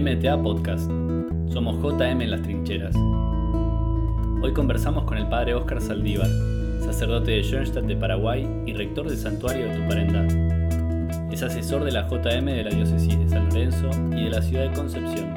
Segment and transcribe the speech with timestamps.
[0.00, 0.90] MTA Podcast.
[1.52, 2.96] Somos JM en las trincheras.
[4.42, 6.30] Hoy conversamos con el padre Óscar Saldívar,
[6.82, 11.28] sacerdote de Schoenstatt de Paraguay y rector del santuario de Tuparendá.
[11.30, 14.70] Es asesor de la JM de la diócesis de San Lorenzo y de la ciudad
[14.70, 15.34] de Concepción.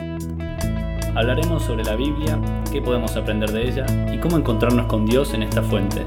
[1.14, 2.40] Hablaremos sobre la Biblia,
[2.72, 6.06] qué podemos aprender de ella y cómo encontrarnos con Dios en esta fuente.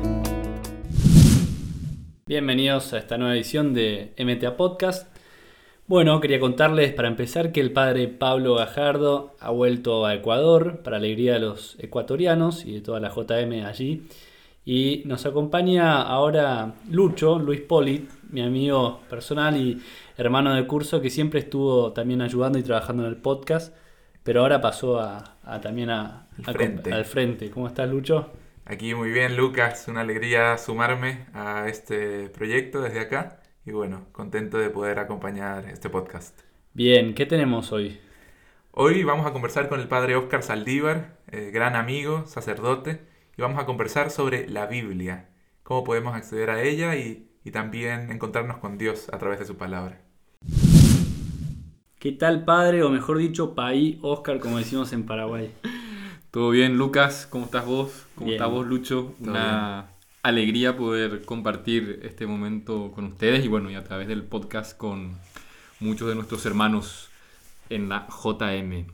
[2.26, 5.15] Bienvenidos a esta nueva edición de MTA Podcast.
[5.88, 10.96] Bueno, quería contarles para empezar que el padre Pablo Gajardo ha vuelto a Ecuador para
[10.96, 14.08] alegría de los ecuatorianos y de toda la JM allí.
[14.64, 19.80] Y nos acompaña ahora Lucho, Luis Poli, mi amigo personal y
[20.16, 23.72] hermano de curso que siempre estuvo también ayudando y trabajando en el podcast,
[24.24, 26.92] pero ahora pasó a, también a, frente.
[26.92, 27.48] al frente.
[27.48, 28.32] ¿Cómo estás, Lucho?
[28.64, 29.86] Aquí muy bien, Lucas.
[29.86, 33.38] Una alegría sumarme a este proyecto desde acá.
[33.66, 36.38] Y bueno, contento de poder acompañar este podcast.
[36.72, 37.98] Bien, ¿qué tenemos hoy?
[38.70, 43.00] Hoy vamos a conversar con el padre Óscar Saldívar, eh, gran amigo, sacerdote,
[43.36, 45.30] y vamos a conversar sobre la Biblia,
[45.64, 49.56] cómo podemos acceder a ella y, y también encontrarnos con Dios a través de su
[49.56, 50.00] palabra.
[51.98, 52.84] ¿Qué tal, padre?
[52.84, 55.50] O mejor dicho, paí Óscar, como decimos en Paraguay.
[56.30, 58.06] Todo bien, Lucas, ¿cómo estás vos?
[58.14, 58.40] ¿Cómo Bien.
[58.40, 59.16] estás vos, Lucho?
[59.18, 59.88] Una
[60.28, 65.12] alegría poder compartir este momento con ustedes y bueno, y a través del podcast con
[65.80, 67.08] muchos de nuestros hermanos
[67.70, 68.86] en la JM.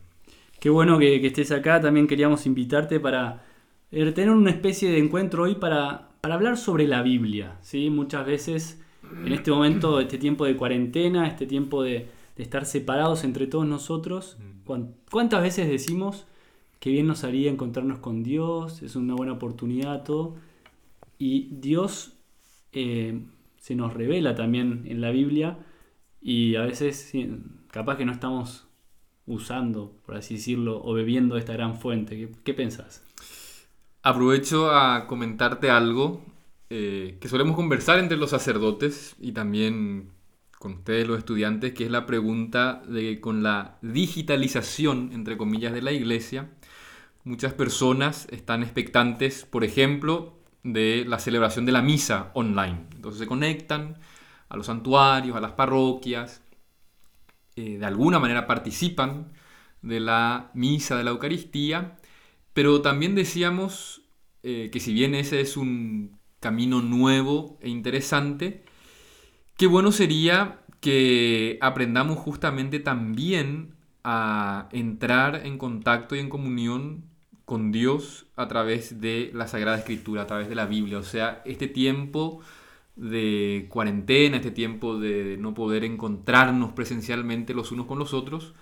[0.61, 1.81] Qué bueno que, que estés acá.
[1.81, 3.43] También queríamos invitarte para
[3.91, 7.57] eh, tener una especie de encuentro hoy para, para hablar sobre la Biblia.
[7.63, 7.91] ¿sí?
[7.91, 8.81] Muchas veces
[9.27, 13.67] en este momento, este tiempo de cuarentena, este tiempo de, de estar separados entre todos
[13.67, 16.25] nosotros, ¿cuán- ¿cuántas veces decimos
[16.81, 18.83] que bien nos haría encontrarnos con Dios?
[18.83, 20.37] Es una buena oportunidad, todo.
[21.25, 22.15] Y Dios
[22.73, 23.23] eh,
[23.57, 25.57] se nos revela también en la Biblia
[26.21, 27.13] y a veces
[27.71, 28.67] capaz que no estamos
[29.25, 32.17] usando, por así decirlo, o bebiendo esta gran fuente.
[32.17, 33.05] ¿Qué, qué pensás?
[34.03, 36.25] Aprovecho a comentarte algo
[36.71, 40.11] eh, que solemos conversar entre los sacerdotes y también
[40.59, 45.83] con ustedes los estudiantes, que es la pregunta de con la digitalización, entre comillas, de
[45.83, 46.51] la iglesia,
[47.23, 52.87] muchas personas están expectantes, por ejemplo, de la celebración de la misa online.
[52.95, 53.99] Entonces se conectan
[54.49, 56.43] a los santuarios, a las parroquias,
[57.57, 59.33] eh, de alguna manera participan
[59.83, 61.99] de la misa de la Eucaristía,
[62.53, 64.03] pero también decíamos
[64.43, 68.65] eh, que si bien ese es un camino nuevo e interesante,
[69.57, 77.05] qué bueno sería que aprendamos justamente también a entrar en contacto y en comunión
[77.53, 80.97] con Dios a través de la Sagrada Escritura, a través de la Biblia.
[80.97, 82.41] O sea, este tiempo
[82.97, 88.55] de cuarentena, este tiempo de no poder encontrarnos presencialmente los unos con los otros,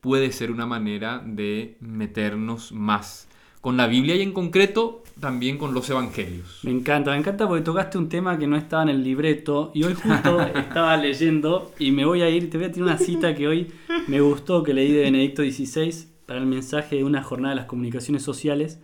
[0.00, 3.28] puede ser una manera de meternos más
[3.60, 6.62] con la Biblia y en concreto también con los evangelios.
[6.64, 9.84] Me encanta, me encanta porque tocaste un tema que no estaba en el libreto y
[9.84, 13.36] hoy justo estaba leyendo y me voy a ir, te voy a tirar una cita
[13.36, 13.70] que hoy
[14.08, 17.66] me gustó que leí de Benedicto XVI para el mensaje de una jornada de las
[17.66, 18.80] comunicaciones sociales,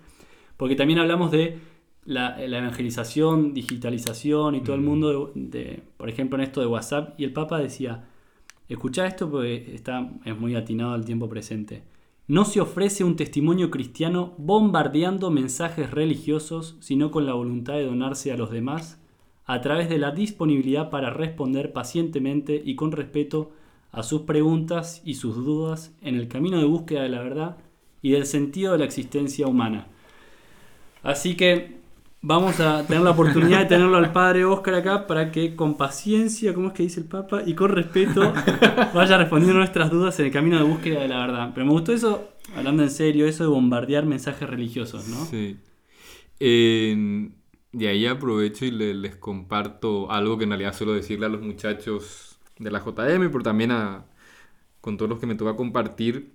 [0.56, 1.58] porque también hablamos de
[2.04, 4.84] la, la evangelización, digitalización y todo el Mm.
[4.84, 8.04] mundo, de, de- por ejemplo en esto de WhatsApp, y el Papa decía,
[8.68, 11.82] escuchá esto porque está, es muy atinado al tiempo presente.
[12.28, 18.32] No se ofrece un testimonio cristiano bombardeando mensajes religiosos, sino con la voluntad de donarse
[18.32, 19.00] a los demás
[19.44, 23.50] a través de la disponibilidad para responder pacientemente y con respeto
[23.92, 27.56] a sus preguntas y sus dudas en el camino de búsqueda de la verdad
[28.00, 29.86] y del sentido de la existencia humana.
[31.02, 31.80] Así que
[32.22, 36.54] vamos a tener la oportunidad de tenerlo al padre Oscar acá para que con paciencia,
[36.54, 38.32] como es que dice el Papa, y con respeto
[38.94, 41.50] vaya respondiendo nuestras dudas en el camino de búsqueda de la verdad.
[41.54, 45.24] Pero me gustó eso, hablando en serio, eso de bombardear mensajes religiosos, ¿no?
[45.26, 45.58] Sí.
[47.72, 51.40] De ahí aprovecho y le- les comparto algo que en realidad suelo decirle a los
[51.40, 52.31] muchachos
[52.62, 54.04] de la JM, pero también a,
[54.80, 56.32] con todos los que me toca compartir.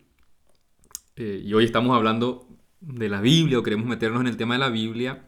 [1.15, 2.47] Eh, y hoy estamos hablando
[2.79, 5.23] de la Biblia o queremos meternos en el tema de la Biblia.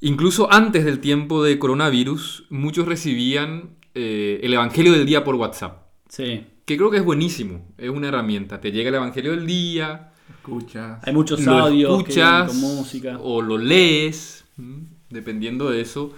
[0.00, 5.86] Incluso antes del tiempo de coronavirus, muchos recibían eh, el Evangelio del día por WhatsApp,
[6.08, 6.44] Sí.
[6.64, 8.60] que creo que es buenísimo, es una herramienta.
[8.60, 11.00] Te llega el Evangelio del día, Escuchas.
[11.02, 13.18] Hay muchos audios que escuchas con música.
[13.20, 14.86] o lo lees, ¿m?
[15.10, 16.12] dependiendo de eso.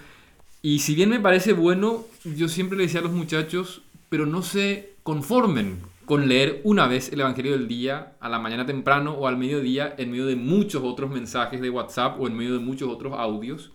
[0.61, 4.41] Y si bien me parece bueno, yo siempre le decía a los muchachos, pero no
[4.41, 9.27] se conformen con leer una vez el Evangelio del día a la mañana temprano o
[9.27, 12.89] al mediodía en medio de muchos otros mensajes de WhatsApp o en medio de muchos
[12.89, 13.71] otros audios,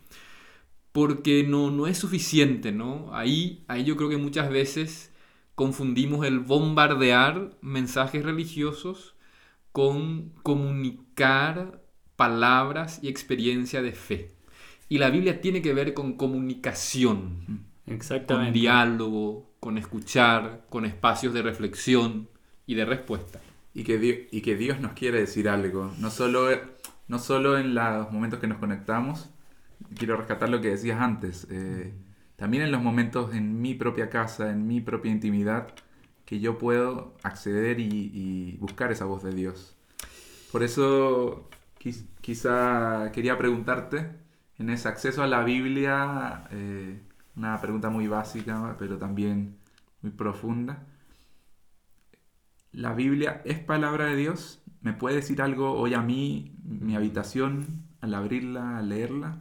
[0.93, 3.09] porque no, no es suficiente, ¿no?
[3.15, 5.13] Ahí, ahí yo creo que muchas veces
[5.55, 9.15] confundimos el bombardear mensajes religiosos
[9.73, 11.83] con comunicar
[12.17, 14.34] palabras y experiencia de fe.
[14.95, 18.59] Y la Biblia tiene que ver con comunicación, con Exactamente.
[18.61, 22.29] diálogo, con escuchar, con espacios de reflexión
[22.65, 23.41] y de respuesta.
[23.75, 26.49] Y que, Di- y que Dios nos quiere decir algo, no solo,
[27.09, 29.29] no solo en los momentos que nos conectamos,
[29.99, 31.93] quiero rescatar lo que decías antes, eh,
[32.37, 35.75] también en los momentos en mi propia casa, en mi propia intimidad,
[36.25, 39.75] que yo puedo acceder y, y buscar esa voz de Dios.
[40.53, 41.49] Por eso
[41.83, 44.23] quiz- quizá quería preguntarte,
[44.59, 47.01] en ese acceso a la Biblia, eh,
[47.37, 49.57] una pregunta muy básica, pero también
[50.03, 50.87] muy profunda.
[52.73, 54.63] ¿La Biblia es palabra de Dios?
[54.81, 59.39] ¿Me puede decir algo hoy a mí, mi habitación, al abrirla, al leerla?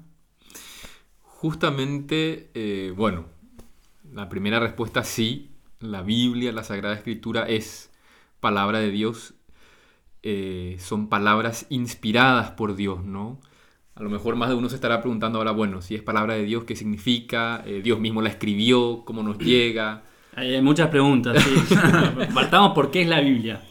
[1.22, 3.26] Justamente, eh, bueno,
[4.14, 7.92] la primera respuesta sí, la Biblia, la Sagrada Escritura es
[8.40, 9.34] palabra de Dios,
[10.22, 13.40] eh, son palabras inspiradas por Dios, ¿no?
[13.96, 16.44] A lo mejor más de uno se estará preguntando ahora, bueno, si es palabra de
[16.44, 17.64] Dios, ¿qué significa?
[17.66, 19.04] Eh, ¿Dios mismo la escribió?
[19.06, 20.04] ¿Cómo nos llega?
[20.36, 21.42] Hay muchas preguntas.
[21.44, 21.76] sí.
[22.34, 23.64] Partamos por qué es la Biblia.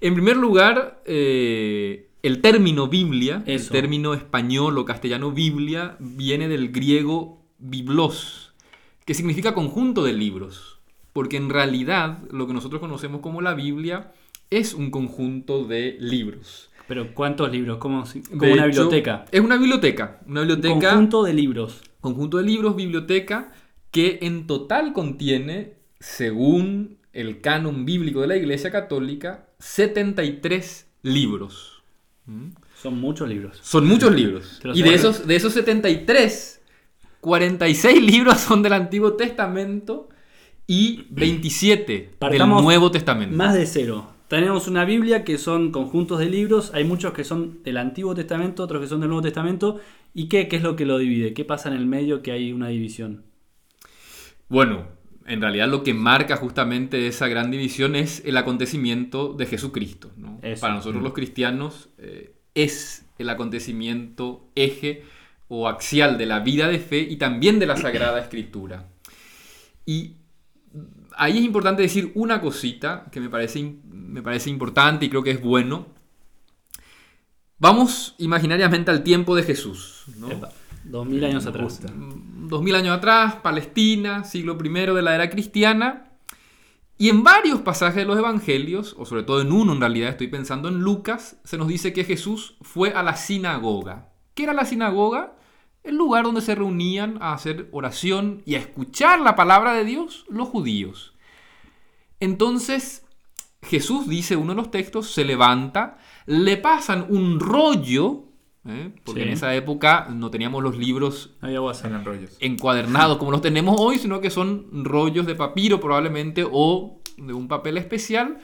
[0.00, 3.66] En primer lugar, eh, el término Biblia, Eso.
[3.74, 8.54] el término español o castellano Biblia, viene del griego biblos,
[9.04, 10.78] que significa conjunto de libros.
[11.12, 14.12] Porque en realidad lo que nosotros conocemos como la Biblia
[14.48, 16.69] es un conjunto de libros.
[16.90, 17.78] Pero ¿cuántos libros?
[17.78, 19.24] Como, si- como una hecho, biblioteca.
[19.30, 20.18] Es una biblioteca.
[20.26, 20.88] Una Un biblioteca.
[20.90, 21.82] conjunto de libros.
[22.00, 23.52] conjunto de libros, biblioteca,
[23.92, 31.80] que en total contiene, según el canon bíblico de la Iglesia Católica, 73 libros.
[32.26, 32.48] ¿Mm?
[32.82, 33.60] Son muchos libros.
[33.62, 34.60] Son muchos libros.
[34.74, 36.60] Y de esos, de esos 73,
[37.20, 40.08] 46 libros son del Antiguo Testamento
[40.66, 43.36] y 27 Partamos del Nuevo Testamento.
[43.36, 44.09] Más de cero.
[44.30, 46.70] Tenemos una Biblia que son conjuntos de libros.
[46.72, 49.80] Hay muchos que son del Antiguo Testamento, otros que son del Nuevo Testamento.
[50.14, 51.34] ¿Y qué, qué es lo que lo divide?
[51.34, 53.24] ¿Qué pasa en el medio que hay una división?
[54.48, 54.86] Bueno,
[55.26, 60.12] en realidad lo que marca justamente esa gran división es el acontecimiento de Jesucristo.
[60.60, 61.04] Para nosotros Mm.
[61.04, 65.02] los cristianos eh, es el acontecimiento eje
[65.48, 68.90] o axial de la vida de fe y también de la Sagrada Escritura.
[69.84, 70.18] Y
[71.20, 75.32] ahí es importante decir una cosita que me parece, me parece importante y creo que
[75.32, 75.86] es bueno.
[77.58, 80.04] Vamos imaginariamente al tiempo de Jesús.
[80.16, 80.30] ¿no?
[80.30, 80.48] Epa,
[80.82, 81.82] Dos mil años Me atrás.
[82.48, 86.06] dos mil años atrás, Palestina, siglo I de la era cristiana.
[86.96, 90.28] Y en varios pasajes de los evangelios, o sobre todo en uno en realidad, estoy
[90.28, 94.08] pensando en Lucas, se nos dice que Jesús fue a la sinagoga.
[94.34, 95.34] ¿Qué era la sinagoga?
[95.82, 100.26] El lugar donde se reunían a hacer oración y a escuchar la palabra de Dios
[100.28, 101.14] los judíos.
[102.20, 103.06] Entonces,
[103.62, 108.24] Jesús dice uno de los textos, se levanta, le pasan un rollo,
[108.66, 108.92] ¿eh?
[109.04, 109.26] porque Sí.
[109.26, 111.36] en esa época no teníamos los libros
[112.04, 112.36] rollos.
[112.40, 117.48] encuadernados como los tenemos hoy, sino que son rollos de papiro probablemente o de un
[117.48, 118.38] papel especial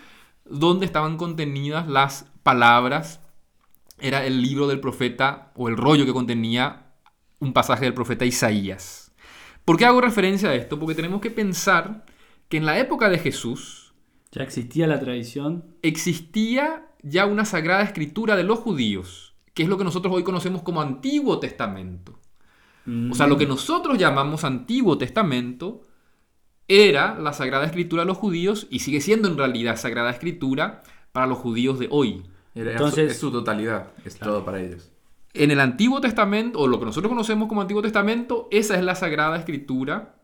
[0.45, 3.21] donde estaban contenidas las palabras.
[3.99, 6.86] Era el libro del profeta o el rollo que contenía
[7.39, 9.13] un pasaje del profeta Isaías.
[9.65, 10.79] ¿Por qué hago referencia a esto?
[10.79, 12.05] Porque tenemos que pensar
[12.49, 13.95] que en la época de Jesús
[14.33, 15.65] Ya existía la tradición.
[15.83, 20.63] existía ya una sagrada escritura de los judíos, que es lo que nosotros hoy conocemos
[20.63, 22.19] como Antiguo Testamento.
[23.11, 25.83] O sea, lo que nosotros llamamos Antiguo Testamento
[26.69, 31.27] era la Sagrada Escritura de los judíos y sigue siendo en realidad Sagrada Escritura para
[31.27, 32.23] los judíos de hoy.
[32.55, 34.93] Entonces- es su totalidad, es todo para ellos.
[35.37, 38.95] En el Antiguo Testamento, o lo que nosotros conocemos como Antiguo Testamento, esa es la
[38.95, 40.15] Sagrada Escritura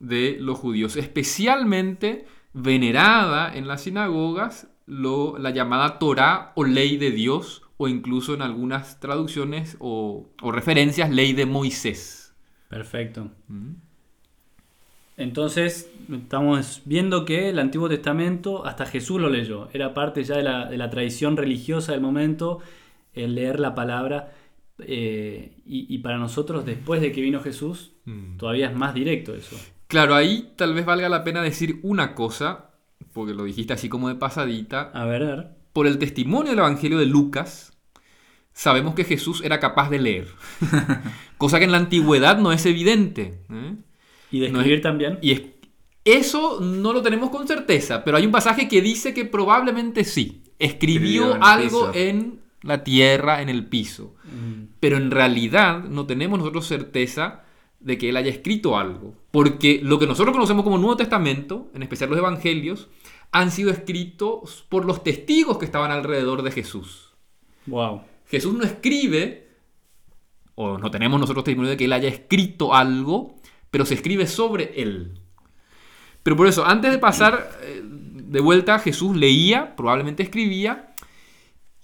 [0.00, 7.10] de los judíos, especialmente venerada en las sinagogas lo- la llamada Torá o ley de
[7.10, 12.34] Dios, o incluso en algunas traducciones o, o referencias ley de Moisés.
[12.68, 13.28] Perfecto.
[15.16, 19.68] Entonces, estamos viendo que el Antiguo Testamento, hasta Jesús lo leyó.
[19.72, 22.60] Era parte ya de la, de la tradición religiosa del momento,
[23.14, 24.32] el leer la palabra.
[24.84, 28.36] eh, y, y para nosotros, después de que vino Jesús, Mm.
[28.36, 29.56] todavía es más directo eso.
[29.86, 32.70] Claro, ahí tal vez valga la pena decir una cosa,
[33.12, 34.90] porque lo dijiste así como de pasadita.
[34.94, 35.46] A ver, a ver.
[35.72, 37.78] Por el testimonio del Evangelio de Lucas,
[38.52, 40.28] sabemos que Jesús era capaz de leer.
[41.38, 43.40] Cosa que en la antigüedad no es evidente.
[43.50, 43.76] ¿eh?
[44.32, 45.18] Y de No escribir es- también.
[45.22, 45.42] Y es-
[46.04, 50.42] eso no lo tenemos con certeza, pero hay un pasaje que dice que probablemente sí.
[50.58, 51.94] Escribió Escribió en el algo piso.
[51.94, 54.14] en la tierra, en el piso.
[54.24, 57.42] Mm, Pero en realidad no tenemos nosotros certeza
[57.80, 59.14] de que él haya escrito algo.
[59.30, 62.88] Porque lo que nosotros conocemos como Nuevo Testamento, en especial los Evangelios,
[63.32, 67.14] han sido escritos por los testigos que estaban alrededor de Jesús.
[67.66, 68.02] Wow.
[68.26, 69.48] Jesús no escribe,
[70.54, 73.36] o no tenemos nosotros testimonio de que él haya escrito algo,
[73.70, 75.18] pero se escribe sobre él.
[76.22, 80.91] Pero por eso, antes de pasar eh, de vuelta, Jesús leía, probablemente escribía,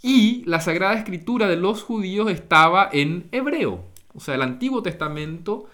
[0.02, 3.84] y la Sagrada Escritura de los judíos estaba en hebreo.
[4.14, 5.68] O sea, el Antiguo Testamento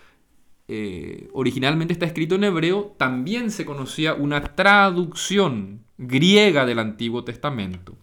[0.66, 7.94] eh, originalmente está escrito en hebreo, también se conocía una traducción griega del Antiguo Testamento.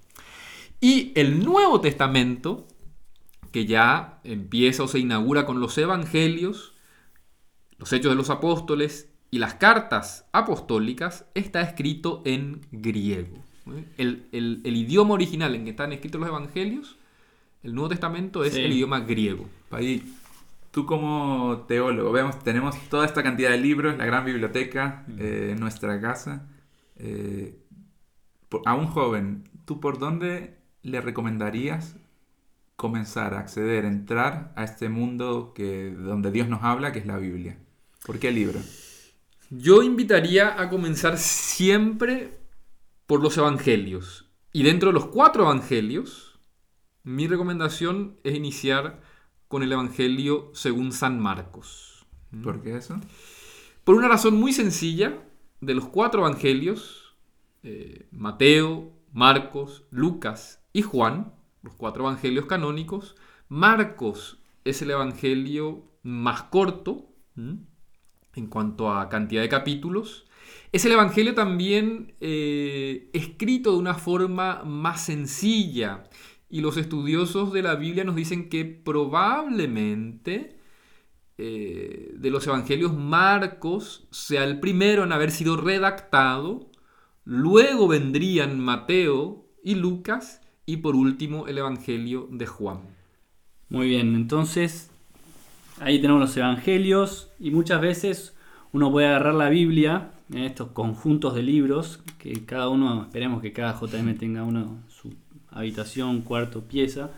[0.79, 2.67] Y el Nuevo Testamento,
[3.51, 6.73] que ya empieza o se inaugura con los Evangelios,
[7.77, 13.43] los Hechos de los Apóstoles y las cartas apostólicas, está escrito en griego.
[13.97, 16.97] El, idioma original en que están escritos los Evangelios,
[17.63, 19.47] el Nuevo Testamento, es el idioma griego.
[19.69, 20.03] Ahí
[20.71, 25.59] Tú como teólogo, vemos, tenemos toda esta cantidad de libros, la gran biblioteca eh, en
[25.59, 26.47] nuestra casa.
[26.95, 27.59] Eh,
[28.65, 31.97] a un joven, ¿tú por dónde le recomendarías
[32.77, 37.17] comenzar a acceder, entrar a este mundo que, donde Dios nos habla, que es la
[37.17, 37.57] Biblia?
[38.05, 38.59] ¿Por qué libro?
[39.49, 42.39] Yo invitaría a comenzar siempre
[43.11, 44.31] por los evangelios.
[44.53, 46.39] Y dentro de los cuatro evangelios,
[47.03, 49.01] mi recomendación es iniciar
[49.49, 52.05] con el Evangelio según San Marcos.
[52.31, 52.41] ¿Mm?
[52.41, 53.01] ¿Por qué eso?
[53.83, 55.27] Por una razón muy sencilla,
[55.59, 57.17] de los cuatro Evangelios,
[57.63, 63.17] eh, Mateo, Marcos, Lucas y Juan, los cuatro Evangelios canónicos,
[63.49, 70.27] Marcos es el Evangelio más corto en cuanto a cantidad de capítulos.
[70.71, 76.03] Es el Evangelio también eh, escrito de una forma más sencilla
[76.49, 80.57] y los estudiosos de la Biblia nos dicen que probablemente
[81.37, 86.71] eh, de los evangelios Marcos sea el primero en haber sido redactado,
[87.25, 92.81] luego vendrían Mateo y Lucas y por último el evangelio de Juan.
[93.67, 94.89] Muy bien, entonces
[95.81, 98.37] ahí tenemos los evangelios y muchas veces
[98.71, 103.51] uno puede agarrar la Biblia en estos conjuntos de libros, que cada uno, esperemos que
[103.51, 105.13] cada JM tenga uno su
[105.49, 107.11] habitación, cuarto, pieza.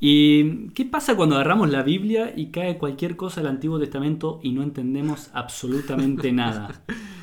[0.00, 4.52] ¿Y qué pasa cuando agarramos la Biblia y cae cualquier cosa del Antiguo Testamento y
[4.52, 6.82] no entendemos absolutamente nada?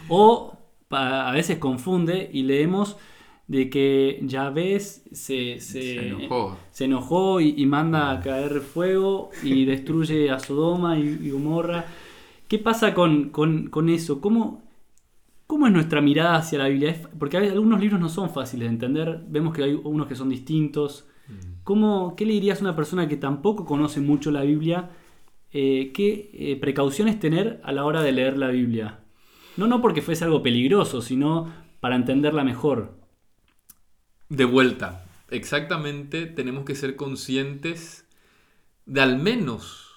[0.09, 0.57] O
[0.89, 2.97] a veces confunde y leemos
[3.47, 6.15] de que Yahvé se, se,
[6.79, 11.85] enojó, y, manda a caer fuego y destruye a Sodoma y, Gomorra.
[12.47, 14.19] ¿Qué pasa con, con eso?
[14.19, 14.64] ¿Cómo,
[15.47, 16.99] ¿Cómo es nuestra mirada hacia la Biblia?
[17.19, 21.07] Porque algunos libros no son fáciles de entender, vemos que hay unos que son distintos.
[21.27, 21.63] Mm.
[21.63, 24.89] ¿Cómo, ¿Qué le dirías a una persona que tampoco conoce mucho la Biblia?
[25.51, 28.99] Eh, ¿Qué eh, precauciones tener a la hora de leer la Biblia?
[29.55, 32.97] No, no porque fuese algo peligroso, sino para entenderla mejor.
[34.29, 38.07] De vuelta, exactamente tenemos que ser conscientes
[38.85, 39.93] de al menos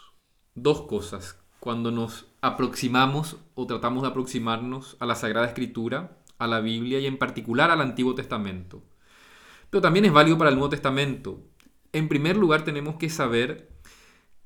[0.55, 6.61] dos cosas cuando nos aproximamos o tratamos de aproximarnos a la Sagrada Escritura, a la
[6.61, 8.83] Biblia y en particular al Antiguo Testamento.
[9.71, 11.41] Pero también es válido para el Nuevo Testamento.
[11.93, 13.71] En primer lugar tenemos que saber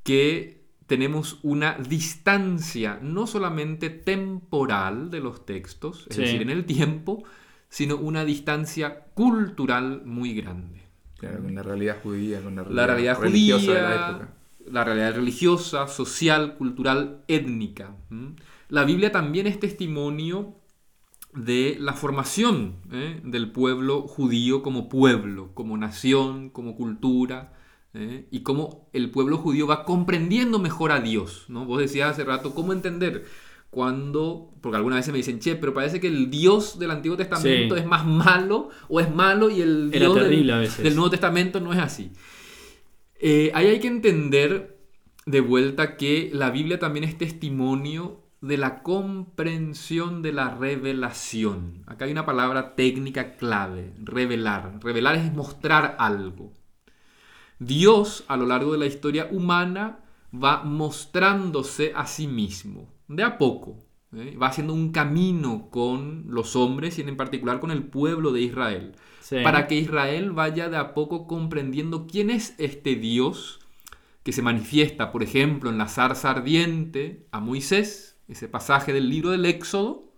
[0.02, 7.24] que tenemos una distancia no solamente temporal de los textos, es decir, en el tiempo,
[7.68, 10.82] sino una distancia cultural muy grande.
[11.18, 15.88] Claro, con la realidad judía, con la realidad, religiosa de la época la realidad religiosa,
[15.88, 17.96] social, cultural, étnica.
[18.68, 20.56] La Biblia también es testimonio
[21.34, 23.20] de la formación ¿eh?
[23.24, 27.54] del pueblo judío como pueblo, como nación, como cultura,
[27.94, 28.26] ¿eh?
[28.30, 31.46] y cómo el pueblo judío va comprendiendo mejor a Dios.
[31.48, 31.64] ¿no?
[31.64, 33.24] Vos decías hace rato, ¿cómo entender?
[33.70, 37.74] Cuando, porque algunas veces me dicen, che, pero parece que el Dios del Antiguo Testamento
[37.74, 42.12] es más malo o es malo y el Dios del Nuevo Testamento no es así.
[43.24, 44.80] Eh, ahí hay que entender
[45.26, 51.84] de vuelta que la Biblia también es testimonio de la comprensión de la revelación.
[51.86, 54.80] Acá hay una palabra técnica clave, revelar.
[54.82, 56.52] Revelar es mostrar algo.
[57.60, 60.00] Dios a lo largo de la historia humana
[60.34, 63.76] va mostrándose a sí mismo, de a poco.
[64.16, 64.36] ¿eh?
[64.36, 68.96] Va haciendo un camino con los hombres y en particular con el pueblo de Israel
[69.42, 73.60] para que Israel vaya de a poco comprendiendo quién es este Dios
[74.22, 79.30] que se manifiesta, por ejemplo, en la zarza ardiente a Moisés, ese pasaje del libro
[79.30, 80.12] del Éxodo,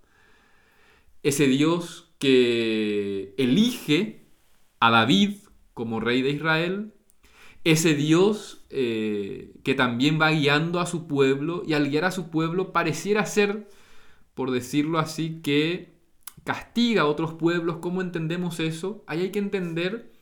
[1.23, 4.27] ese Dios que elige
[4.81, 5.37] a David
[5.73, 6.93] como rey de Israel,
[7.65, 12.29] ese Dios eh, que también va guiando a su pueblo y al guiar a su
[12.29, 13.69] pueblo pareciera ser,
[14.35, 15.94] por decirlo así, que
[16.45, 17.79] castiga a otros pueblos.
[17.79, 19.05] ¿Cómo entendemos eso?
[19.07, 20.13] Ahí hay que entender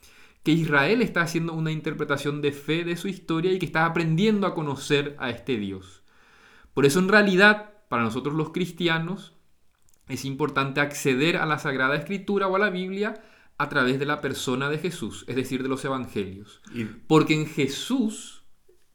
[0.43, 4.47] que Israel está haciendo una interpretación de fe de su historia y que está aprendiendo
[4.47, 6.03] a conocer a este Dios.
[6.75, 9.35] Por eso en realidad, para nosotros los cristianos,
[10.09, 13.23] es importante acceder a la Sagrada Escritura o a la Biblia
[13.59, 16.61] a través de la persona de Jesús, es decir, de los evangelios.
[17.07, 18.43] Porque en Jesús,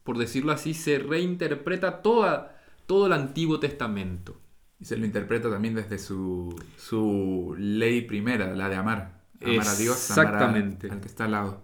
[0.03, 4.41] por decirlo así, se reinterpreta toda, todo el Antiguo Testamento.
[4.79, 9.21] Y se lo interpreta también desde su, su ley primera, la de amar.
[9.43, 11.63] Amar a Dios, amar al que está al lado.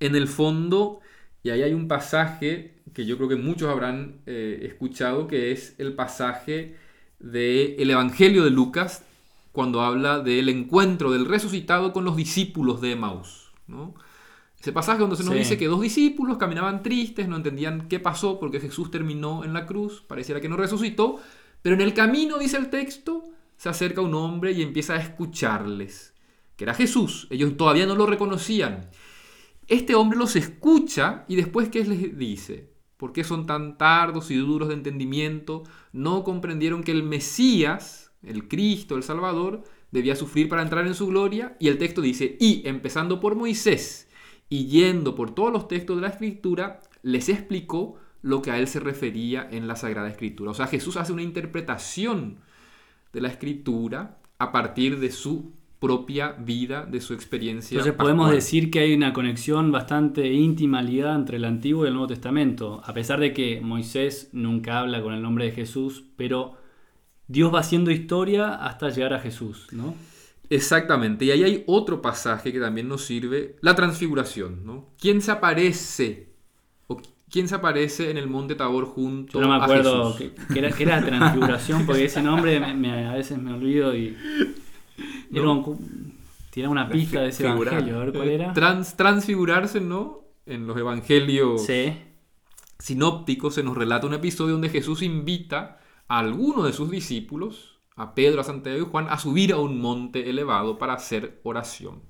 [0.00, 1.00] En el fondo,
[1.42, 5.74] y ahí hay un pasaje que yo creo que muchos habrán eh, escuchado, que es
[5.78, 6.76] el pasaje
[7.18, 9.04] del Evangelio de Lucas,
[9.52, 13.50] cuando habla del encuentro del resucitado con los discípulos de Emaús.
[13.66, 13.94] ¿no?
[14.60, 18.40] Ese pasaje donde se nos dice que dos discípulos caminaban tristes, no entendían qué pasó
[18.40, 21.20] porque Jesús terminó en la cruz, pareciera que no resucitó,
[21.62, 23.24] pero en el camino, dice el texto,
[23.56, 26.14] se acerca un hombre y empieza a escucharles,
[26.56, 28.90] que era Jesús, ellos todavía no lo reconocían.
[29.66, 32.72] Este hombre los escucha y después ¿qué les dice?
[32.96, 35.62] ¿Por qué son tan tardos y duros de entendimiento?
[35.92, 39.62] No comprendieron que el Mesías, el Cristo, el Salvador,
[39.92, 41.56] debía sufrir para entrar en su gloria.
[41.60, 44.08] Y el texto dice, y empezando por Moisés
[44.48, 48.66] y yendo por todos los textos de la Escritura, les explicó lo que a él
[48.66, 50.50] se refería en la Sagrada Escritura.
[50.50, 52.38] O sea, Jesús hace una interpretación
[53.12, 57.76] de la Escritura a partir de su propia vida, de su experiencia.
[57.76, 61.94] Entonces podemos decir que hay una conexión bastante íntima ligada entre el Antiguo y el
[61.94, 66.56] Nuevo Testamento, a pesar de que Moisés nunca habla con el nombre de Jesús, pero
[67.28, 69.94] Dios va haciendo historia hasta llegar a Jesús, ¿no?
[70.50, 74.88] Exactamente, y ahí hay otro pasaje que también nos sirve, la transfiguración, ¿no?
[74.98, 76.27] ¿Quién se aparece?
[77.28, 80.68] ¿O quién se aparece en el monte Tabor junto Yo no me acuerdo qué era,
[80.68, 84.16] era, transfiguración, porque ese nombre a veces me olvido y...
[86.58, 88.52] Era una pista de ese evangelio, a ver cuál era.
[88.52, 90.24] Trans, transfigurarse, ¿no?
[90.44, 91.64] En los evangelios
[92.78, 98.14] sinópticos se nos relata un episodio donde Jesús invita a alguno de sus discípulos, a
[98.14, 102.02] Pedro, a Santiago y Juan, a subir a un monte elevado para hacer oración.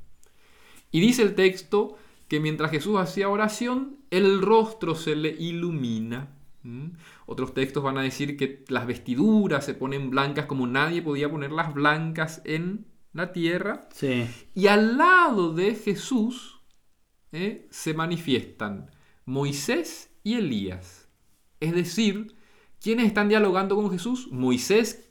[0.90, 1.96] Y dice el texto
[2.28, 6.34] que mientras Jesús hacía oración, el rostro se le ilumina.
[6.62, 6.88] ¿Mm?
[7.26, 11.72] Otros textos van a decir que las vestiduras se ponen blancas como nadie podía ponerlas
[11.74, 13.88] blancas en la tierra.
[14.54, 16.60] Y al lado de Jesús
[17.32, 17.66] ¿eh?
[17.70, 18.90] se manifiestan
[19.24, 21.08] Moisés y Elías.
[21.60, 22.36] Es decir,
[22.80, 24.28] ¿Quiénes están dialogando con Jesús?
[24.30, 25.07] Moisés,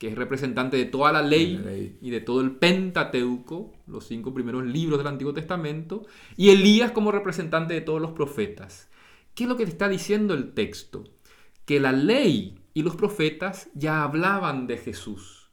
[0.00, 4.64] que es representante de toda la ley, y de todo el Pentateuco, los cinco primeros
[4.64, 6.06] libros del Antiguo Testamento,
[6.38, 8.88] y Elías como representante de todos los profetas.
[9.34, 11.04] ¿Qué es lo que te está diciendo el texto?
[11.66, 15.50] Que la ley y los profetas ya hablaban de Jesús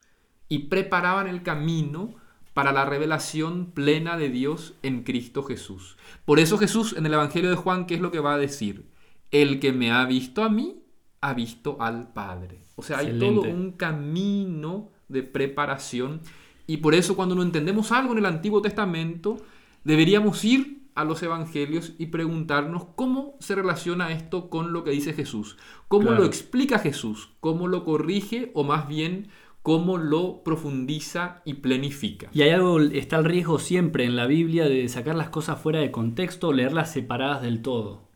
[0.48, 2.16] y preparaban el camino
[2.54, 5.98] para la revelación plena de Dios en Cristo Jesús.
[6.24, 8.88] Por eso Jesús en el Evangelio de Juan, ¿qué es lo que va a decir?
[9.30, 10.86] El que me ha visto a mí,
[11.20, 12.67] ha visto al Padre.
[12.78, 16.22] O sea, hay todo un camino de preparación
[16.68, 19.38] y por eso cuando no entendemos algo en el Antiguo Testamento,
[19.84, 25.14] deberíamos ir a los evangelios y preguntarnos cómo se relaciona esto con lo que dice
[25.14, 29.28] Jesús, cómo lo explica Jesús, cómo lo corrige o más bien
[29.68, 32.30] cómo lo profundiza y planifica.
[32.32, 35.80] Y hay algo, está el riesgo siempre en la Biblia de sacar las cosas fuera
[35.80, 38.08] de contexto, leerlas separadas del todo.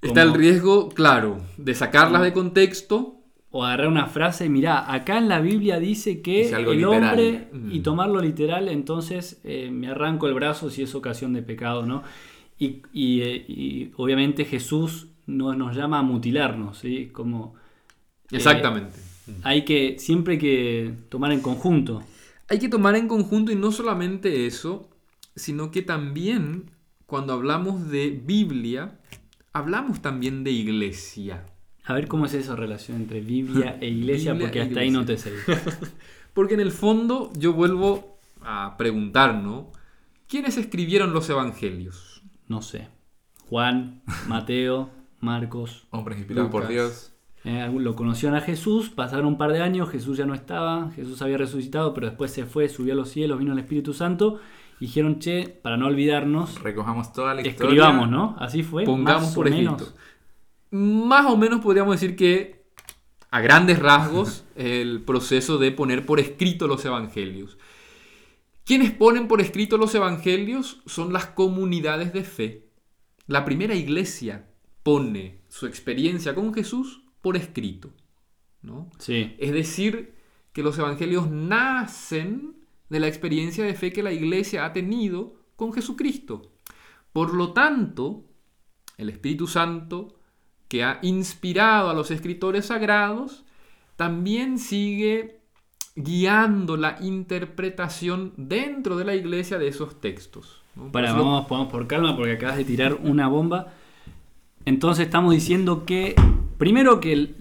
[0.00, 3.15] Está el riesgo, claro, de sacarlas de contexto.
[3.56, 7.78] O agarrar una frase y mirá, acá en la Biblia dice que el hombre, y
[7.78, 7.82] mm.
[7.82, 12.02] tomarlo literal, entonces eh, me arranco el brazo si es ocasión de pecado, ¿no?
[12.58, 12.82] Y,
[13.22, 17.08] eh, obviamente Jesús no, nos llama a mutilarnos, ¿sí?
[17.12, 17.54] Como...
[18.30, 18.98] Eh, Exactamente.
[19.42, 22.02] hay que, siempre hay que tomar en conjunto.
[22.48, 24.90] Hay que tomar en conjunto y no solamente eso,
[25.34, 26.70] sino que también
[27.06, 28.98] cuando hablamos de Biblia,
[29.54, 31.46] hablamos también de iglesia.
[31.86, 35.16] A ver cómo es esa relación entre Biblia e iglesia, porque hasta ahí no te
[35.16, 35.32] sé.
[36.34, 39.72] porque en el fondo yo vuelvo a preguntar, ¿no?
[40.28, 42.22] ¿Quiénes escribieron los evangelios?
[42.48, 42.88] No sé.
[43.48, 45.86] Juan, Mateo, Marcos.
[45.90, 47.12] Hombres inspirados por Dios.
[47.44, 51.22] Eh, lo conocieron a Jesús, pasaron un par de años, Jesús ya no estaba, Jesús
[51.22, 54.40] había resucitado, pero después se fue, subió a los cielos, vino el Espíritu Santo
[54.80, 57.68] dijeron, che, para no olvidarnos, recojamos toda la historia.
[57.68, 58.36] Escribamos, ¿no?
[58.38, 58.84] Así fue.
[58.84, 59.76] Pongamos por escrito.
[60.70, 62.66] Más o menos podríamos decir que,
[63.30, 67.58] a grandes rasgos, el proceso de poner por escrito los evangelios.
[68.64, 72.62] Quienes ponen por escrito los evangelios son las comunidades de fe.
[73.28, 74.48] la primera iglesia
[74.82, 77.92] pone su experiencia con Jesús por escrito.
[78.62, 78.90] ¿no?
[78.98, 79.34] Sí.
[79.38, 80.14] Es decir,
[80.52, 82.56] que los evangelios nacen
[82.88, 86.52] de la experiencia de fe que la iglesia ha tenido con Jesucristo.
[87.12, 88.24] Por lo tanto,
[88.96, 90.15] el Espíritu Santo,
[90.68, 93.44] que ha inspirado a los escritores sagrados,
[93.96, 95.38] también sigue
[95.94, 100.60] guiando la interpretación dentro de la iglesia de esos textos.
[100.92, 103.72] Para, vamos, vamos por calma porque acabas de tirar una bomba.
[104.66, 106.14] Entonces estamos diciendo que,
[106.58, 107.36] primero que el-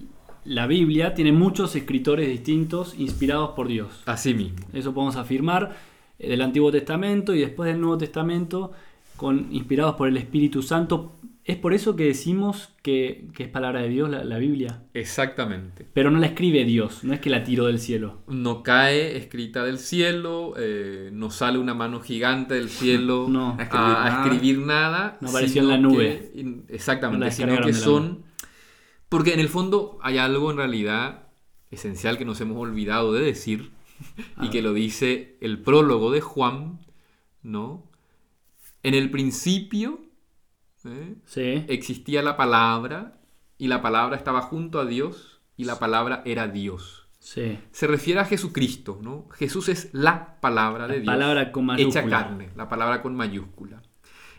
[0.45, 4.03] la Biblia tiene muchos escritores distintos inspirados por Dios.
[4.05, 4.59] Así mismo.
[4.73, 5.75] Eso podemos afirmar
[6.19, 8.71] eh, del Antiguo Testamento y después del Nuevo Testamento,
[9.17, 11.13] con, inspirados por el Espíritu Santo.
[11.47, 14.81] Es por eso que decimos que, que es palabra de Dios la, la Biblia.
[14.95, 15.85] Exactamente.
[15.93, 18.23] Pero no la escribe Dios, no es que la tiró del cielo.
[18.27, 23.55] No cae escrita del cielo, eh, no sale una mano gigante del cielo No.
[23.59, 24.23] a, escribir a nada.
[24.25, 25.17] escribir nada.
[25.21, 26.31] No apareció en la nube.
[26.33, 28.23] que- No exactamente, sino que son...
[29.07, 31.27] Porque en el fondo hay algo en realidad
[31.69, 33.69] esencial que nos hemos olvidado de decir
[34.41, 36.79] y que lo dice el prólogo de Juan,
[37.43, 37.87] ¿no?
[38.81, 39.99] En el principio
[40.85, 41.15] ¿eh?
[41.25, 41.65] Sí.
[41.67, 43.17] existía la palabra
[43.57, 47.07] y la palabra estaba junto a Dios y la palabra era Dios.
[47.19, 47.57] Sí.
[47.71, 49.27] Se refiere a Jesucristo, ¿no?
[49.31, 51.05] Jesús es la palabra de Dios.
[51.05, 52.09] palabra con Hecha mayúscula.
[52.19, 53.81] carne, la palabra con mayúscula.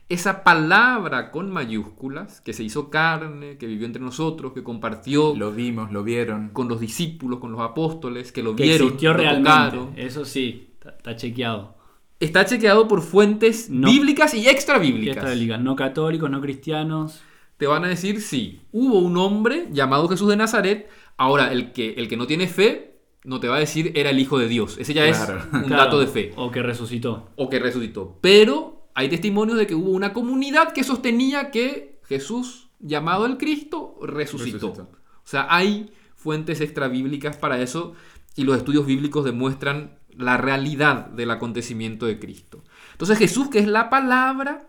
[0.09, 5.50] Esa palabra con mayúsculas, que se hizo carne, que vivió entre nosotros, que compartió Lo
[5.50, 6.50] vimos, lo vieron.
[6.50, 9.50] con los discípulos, con los apóstoles, que lo Que vieron, existió lo realmente.
[9.50, 9.92] tocaron.
[9.96, 11.75] Eso sí, está chequeado.
[12.20, 13.88] Está chequeado por fuentes No.
[13.90, 15.61] bíblicas y extra ¿Qué bíblicas.
[15.61, 17.22] No católicos, no cristianos.
[17.59, 20.88] Te van a decir, sí, hubo un hombre llamado Jesús de Nazaret.
[21.16, 24.18] Ahora, el que, el que no tiene fe, no te va a decir era el
[24.18, 24.76] Hijo de Dios.
[24.79, 25.38] Ese ya Claro.
[25.38, 26.33] es un Claro, dato de fe.
[26.37, 27.31] O que resucitó.
[27.37, 28.18] o que resucitó.
[28.20, 33.98] Pero hay testimonios de que hubo una comunidad que sostenía que Jesús, llamado el Cristo,
[34.02, 34.68] resucitó.
[34.68, 34.83] Resucitó.
[34.92, 37.94] O sea, hay fuentes extrabíblicas para eso
[38.37, 42.64] y los estudios bíblicos demuestran la realidad del acontecimiento de Cristo.
[42.92, 44.68] Entonces Jesús, que es la palabra,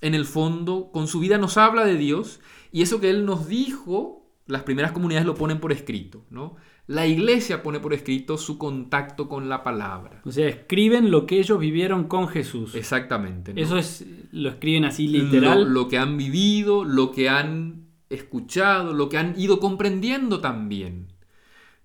[0.00, 2.40] en el fondo, con su vida nos habla de Dios
[2.72, 6.56] y eso que Él nos dijo, las primeras comunidades lo ponen por escrito, ¿no?
[6.86, 10.20] La iglesia pone por escrito su contacto con la palabra.
[10.26, 12.74] O sea, escriben lo que ellos vivieron con Jesús.
[12.74, 13.54] Exactamente.
[13.54, 13.60] ¿no?
[13.62, 15.64] Eso es, lo escriben así literal.
[15.64, 21.08] Lo, lo que han vivido, lo que han escuchado, lo que han ido comprendiendo también.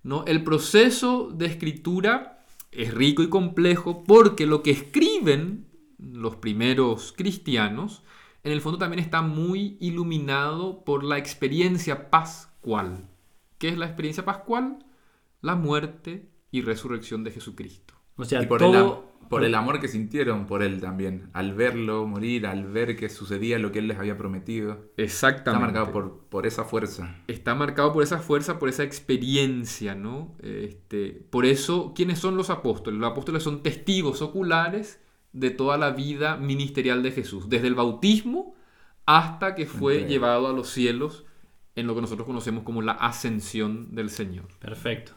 [0.02, 0.24] ¿no?
[0.26, 2.39] El proceso de escritura
[2.72, 5.66] es rico y complejo porque lo que escriben
[5.98, 8.02] los primeros cristianos,
[8.42, 13.08] en el fondo también está muy iluminado por la experiencia pascual.
[13.58, 14.84] ¿Qué es la experiencia pascual?
[15.42, 17.94] La muerte y resurrección de Jesucristo.
[18.16, 19.09] o sea, y por, todo.
[19.30, 21.30] Por el amor que sintieron por él también.
[21.32, 24.72] Al verlo morir, al ver que sucedía lo que él les había prometido.
[24.96, 25.66] Está Exactamente.
[25.66, 27.16] marcado por, por esa fuerza.
[27.28, 30.34] está marcado por esa fuerza, por esa experiencia, ¿no?
[30.42, 33.00] Este, por eso, ¿quiénes son los apóstoles?
[33.00, 35.00] Los apóstoles son testigos oculares
[35.32, 38.54] de toda la vida ministerial de Jesús, desde el bautismo
[39.06, 40.10] hasta que fue Entrega.
[40.10, 41.24] llevado a los cielos
[41.76, 44.46] en lo que nosotros conocemos como la ascensión del Señor.
[44.58, 45.12] Perfecto.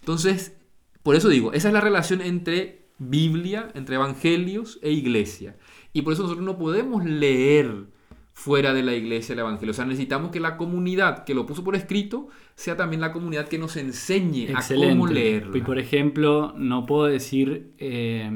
[0.00, 0.54] Entonces,
[1.02, 5.56] por eso digo, esa es la relación entre Biblia, entre evangelios e iglesia.
[5.92, 7.86] Y por eso nosotros no podemos leer
[8.32, 9.70] fuera de la iglesia el evangelio.
[9.70, 13.48] O sea, necesitamos que la comunidad que lo puso por escrito sea también la comunidad
[13.48, 15.56] que nos enseñe a cómo leerlo.
[15.56, 18.30] Y por ejemplo, no puedo decir, eh,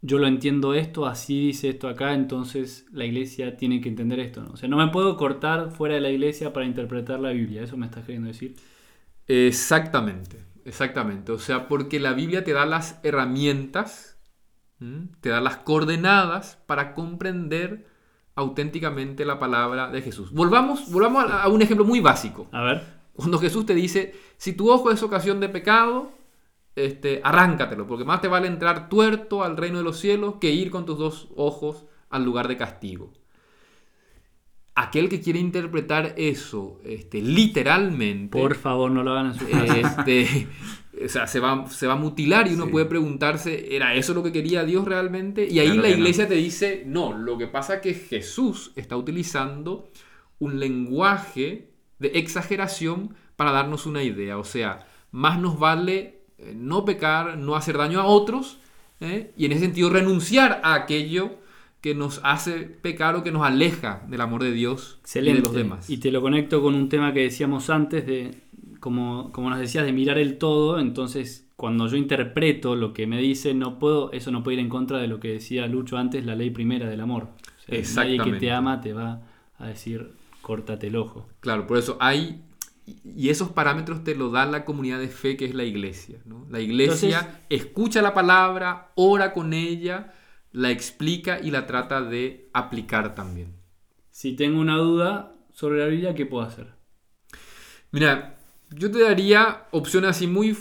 [0.00, 4.42] yo lo entiendo esto, así dice esto acá, entonces la iglesia tiene que entender esto.
[4.42, 4.52] ¿no?
[4.52, 7.62] O sea, no me puedo cortar fuera de la iglesia para interpretar la Biblia.
[7.62, 8.54] ¿Eso me estás queriendo decir?
[9.26, 11.32] Exactamente, exactamente.
[11.32, 14.18] O sea, porque la Biblia te da las herramientas,
[14.80, 15.08] ¿m?
[15.20, 17.86] te da las coordenadas para comprender
[18.34, 20.32] auténticamente la palabra de Jesús.
[20.32, 22.48] Volvamos, volvamos a, a un ejemplo muy básico.
[22.52, 22.98] A ver.
[23.14, 26.12] Cuando Jesús te dice, si tu ojo es ocasión de pecado,
[26.78, 30.70] este, arráncatelo, porque más te vale entrar tuerto al reino de los cielos que ir
[30.70, 33.12] con tus dos ojos al lugar de castigo.
[34.80, 39.76] Aquel que quiere interpretar eso este, literalmente, Por favor, no lo hagan en su casa.
[39.76, 40.46] este,
[41.04, 42.70] o sea, se va, se va a mutilar y uno Sí.
[42.70, 45.46] puede preguntarse, ¿era eso lo que quería Dios realmente?
[45.50, 45.94] Y ahí Claro la no.
[45.96, 49.90] iglesia te dice, no, lo que pasa es que Jesús está utilizando
[50.38, 54.38] un lenguaje de exageración para darnos una idea.
[54.38, 58.58] O sea, más nos vale eh, no pecar, no hacer daño a otros,
[59.00, 59.32] ¿eh?
[59.36, 61.36] y en ese sentido renunciar a aquello
[61.80, 65.38] que nos hace pecar o que nos aleja del amor de Dios Excelente.
[65.38, 65.90] y de los demás.
[65.90, 68.32] Y te lo conecto con un tema que decíamos antes de,
[68.80, 70.80] como, como nos decías, de mirar el todo.
[70.80, 74.68] Entonces, cuando yo interpreto lo que me dice, no puedo, eso no puede ir en
[74.68, 77.24] contra de lo que decía Lucho antes, la ley primera del amor.
[77.24, 78.38] O sea, nadie que Exactamente.
[78.40, 79.22] te ama te va
[79.58, 80.12] a decir,
[80.42, 81.28] córtate el ojo.
[81.40, 82.42] Claro, por eso hay...
[83.04, 86.20] Y esos parámetros te lo da la comunidad de fe que es la iglesia.
[86.24, 86.46] ¿no?
[86.48, 90.14] La iglesia Entonces- escucha la palabra, ora con ella,
[90.52, 93.56] la explica y la trata de aplicar también.
[94.10, 96.74] Si tengo una duda sobre la Biblia, ¿qué puedo hacer?
[97.90, 98.38] Mira,
[98.70, 100.56] yo te daría opciones así muy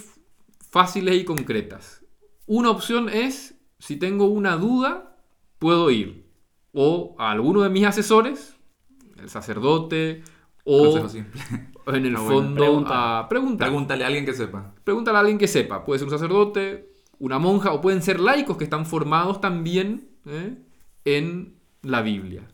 [0.70, 2.06] fáciles y concretas.
[2.46, 5.18] Una opción es, si tengo una duda,
[5.60, 6.26] puedo ir
[6.74, 8.56] o a alguno de mis asesores,
[9.20, 10.24] el sacerdote,
[10.64, 10.98] o
[11.88, 12.36] en el Ah, bueno.
[12.42, 13.20] fondo Pregunta.
[13.20, 13.68] a preguntar.
[13.70, 14.76] Pregúntale a alguien que sepa.
[14.84, 15.84] Pregúntale a alguien que sepa.
[15.84, 20.58] Puede ser un sacerdote, una monja, o pueden ser laicos que están formados también ¿eh?
[21.06, 22.48] en la Biblia.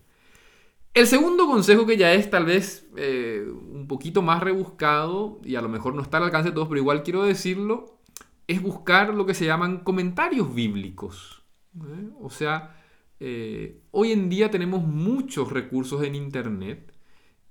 [0.94, 5.62] El segundo consejo, que ya es tal vez eh, un poquito más rebuscado, y a
[5.62, 7.98] lo mejor no está al alcance de todos, pero igual quiero decirlo,
[8.48, 11.44] es buscar lo que se llaman comentarios bíblicos.
[11.78, 12.10] ¿eh?
[12.22, 12.78] O sea,
[13.92, 16.94] hoy en día tenemos muchos recursos en Internet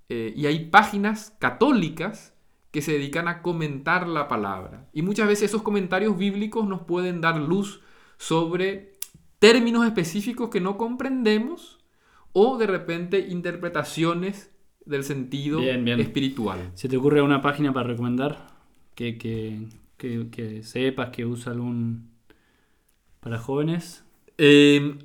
[0.09, 2.35] y hay páginas católicas
[2.73, 4.89] que se dedican a comentar la palabra.
[4.93, 7.81] Y muchas veces esos comentarios bíblicos nos pueden dar luz
[8.17, 8.93] sobre
[9.39, 11.79] términos específicos que no comprendemos
[12.33, 14.51] o de repente interpretaciones
[14.85, 16.01] del sentido Bien, bien.
[16.01, 16.71] espiritual.
[16.75, 18.49] ¿Se te ocurre una página para recomendar
[18.95, 22.11] que, que, que- que sepas que usa algún
[23.21, 24.05] para jóvenes?
[24.39, 24.99] Eh,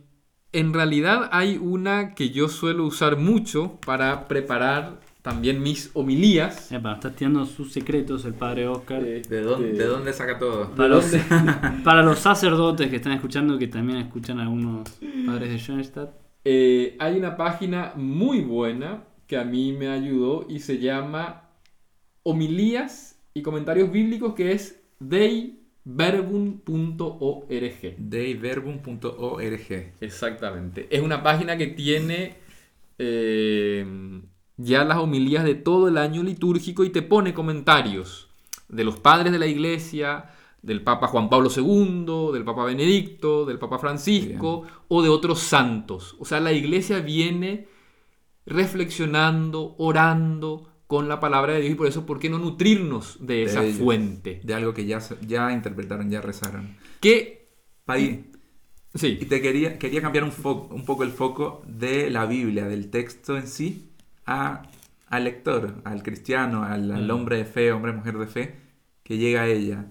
[0.54, 6.72] en realidad hay una que yo suelo usar mucho para preparar también mis homilías.
[6.72, 9.04] Epa, está tirando sus secretos el padre Oscar.
[9.04, 10.74] ¿De dónde, de dónde saca todo?
[10.74, 11.12] Para los,
[11.84, 14.90] para los sacerdotes que están escuchando, que también escuchan a algunos
[15.26, 16.12] padres de Schoenstatt.
[16.46, 21.50] Eh, hay una página muy buena que a mí me ayudó y se llama
[22.24, 27.96] Homilías y Comentarios Bíblicos, que es deiverbum.org.
[27.98, 29.94] Deiverbum.org.
[30.00, 30.88] Exactamente.
[30.90, 32.38] Es una página que tiene
[32.98, 33.86] eh,
[34.58, 38.28] ya las homilías de todo el año litúrgico y te pone comentarios
[38.67, 43.60] de los padres de la iglesia, del Papa Juan Pablo II, del Papa Benedicto, del
[43.60, 46.15] Papa Francisco o de otros santos.
[46.20, 47.67] O sea, la iglesia viene
[48.46, 53.43] reflexionando, orando con la palabra de Dios y por eso, ¿por qué no nutrirnos de
[53.43, 53.78] esa ellos.
[53.78, 54.41] fuente?
[54.43, 56.78] De algo que ya, ya interpretaron, ya rezaron.
[57.00, 57.50] Que,
[57.86, 58.26] Paddy,
[58.96, 60.32] sí, y te quería, quería cambiar un,
[60.72, 63.91] un poco el foco de la Biblia, del texto en sí,
[64.28, 64.63] a,
[65.08, 67.12] al lector, al cristiano, al, al Mm.
[67.12, 68.56] hombre de fe, hombre, mujer de fe,
[69.04, 69.88] que llega a ella.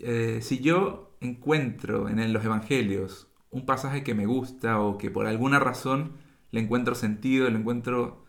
[0.00, 5.26] Eh, si yo encuentro en los evangelios un pasaje que me gusta o que por
[5.26, 6.12] alguna razón
[6.52, 8.24] le encuentro sentido, le encuentro...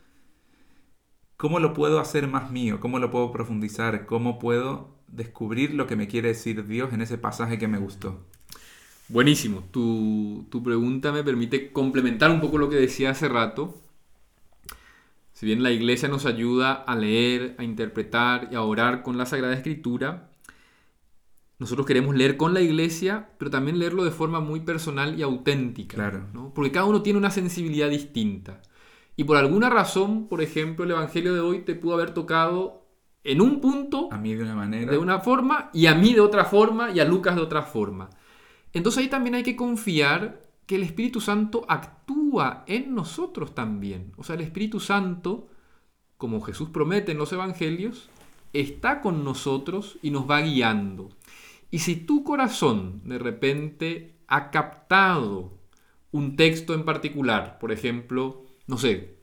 [1.35, 2.79] ¿Cómo lo puedo hacer más mío?
[2.79, 4.05] ¿Cómo lo puedo profundizar?
[4.05, 8.25] ¿Cómo puedo descubrir lo que me quiere decir Dios en ese pasaje que me gustó?
[9.07, 9.63] Buenísimo.
[9.71, 13.75] Tu, tu pregunta me permite complementar un poco lo que decía hace rato.
[15.41, 19.25] Si bien la iglesia nos ayuda a leer, a interpretar y a orar con la
[19.25, 20.29] Sagrada Escritura,
[21.57, 25.95] nosotros queremos leer con la iglesia, pero también leerlo de forma muy personal y auténtica.
[25.95, 26.27] Claro.
[26.31, 26.53] ¿no?
[26.53, 28.61] Porque cada uno tiene una sensibilidad distinta.
[29.15, 32.85] Y por alguna razón, por ejemplo, el Evangelio de hoy te pudo haber tocado
[33.23, 34.91] en un punto A mí de una manera...
[34.91, 38.11] de una forma y a mí de otra forma y a Lucas de otra forma.
[38.73, 42.20] Entonces ahí también hay que confiar que el Espíritu Santo actúa
[42.67, 44.13] en nosotros también.
[44.17, 45.49] O sea, el Espíritu Santo,
[46.17, 48.09] como Jesús promete en los Evangelios,
[48.53, 51.09] está con nosotros y nos va guiando.
[51.69, 55.57] Y si tu corazón de repente ha captado
[56.11, 59.15] un texto en particular, por ejemplo, no sé,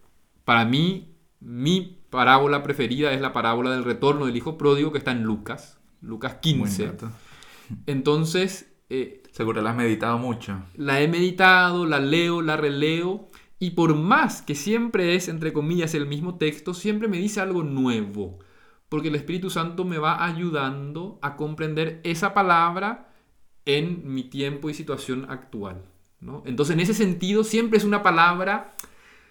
[0.44, 5.12] para mí, mi parábola preferida es la parábola del retorno del hijo pródigo que está
[5.12, 6.86] en Lucas, Lucas Buen 15.
[6.86, 7.10] dato.
[7.86, 10.64] Entonces, eh, Seguro la has meditado mucho.
[10.74, 13.28] la he meditado, la leo, la releo,
[13.60, 17.62] y por más que siempre es, entre comillas, el mismo texto, siempre me dice algo
[17.62, 18.40] nuevo,
[18.88, 23.12] porque el Espíritu Santo me va ayudando a comprender esa palabra
[23.64, 25.84] en mi tiempo y situación actual.
[26.18, 26.42] ¿no?
[26.44, 28.72] Entonces, en ese sentido, siempre es una palabra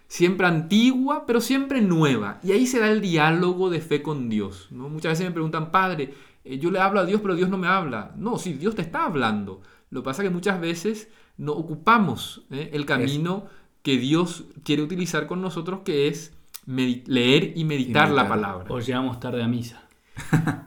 [0.07, 2.39] siempre antigua, pero siempre nueva.
[2.43, 4.69] Y ahí se da el diálogo de fe con Dios.
[4.71, 4.87] ¿no?
[4.87, 6.13] Muchas veces me preguntan, Padre,
[6.45, 8.13] eh, yo le hablo a Dios, pero Dios no me habla.
[8.15, 9.61] No, sí, Dios te está hablando.
[9.89, 12.71] Lo que pasa es que muchas veces no ocupamos ¿eh?
[12.73, 13.45] el camino
[13.81, 16.33] que Dios quiere utilizar con nosotros, que es
[16.65, 18.65] leer y meditar, Y la palabra.
[18.69, 19.87] O llegamos tarde a misa.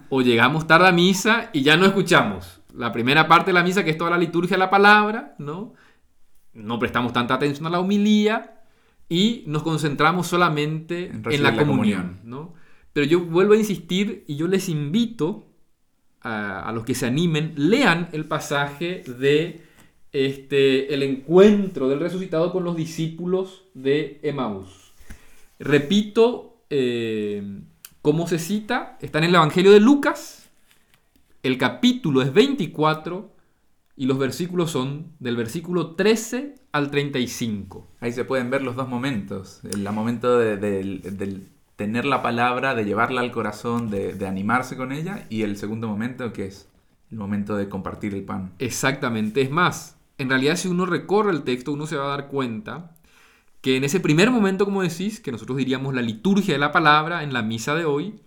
[0.09, 3.85] O llegamos tarde a misa y ya no escuchamos la primera parte de la misa,
[3.85, 5.75] que es toda la liturgia de la palabra, ¿no?
[6.53, 8.63] No prestamos tanta atención a la homilía
[9.09, 12.21] y nos concentramos solamente En en, recibir la, la comunión, comunión.
[12.25, 12.55] ¿no?
[12.93, 15.50] Pero yo vuelvo a insistir y yo les invito
[16.23, 19.63] a, los que se animen, lean el pasaje de
[20.13, 24.93] este, el encuentro del resucitado con los discípulos de Emaús.
[25.59, 27.61] Repito eh,
[28.03, 28.99] cómo se cita.
[29.01, 30.49] Está en el Evangelio de Lucas.
[31.43, 33.31] El capítulo es 24
[33.97, 37.87] y los versículos son del versículo 13 al 35.
[38.01, 39.61] Ahí se pueden ver los dos momentos.
[39.65, 41.49] El momento de, del- del
[41.81, 45.25] tener la palabra, de llevarla al corazón, de, animarse con ella.
[45.31, 46.69] Y el segundo momento que es
[47.11, 48.53] el momento de compartir el pan.
[48.59, 49.41] Exactamente.
[49.41, 52.95] Es más, en realidad si uno recorre el texto, uno se va a dar cuenta
[53.63, 57.23] que en ese primer momento, como decís, que nosotros diríamos la liturgia de la palabra
[57.23, 58.21] en la misa de hoy,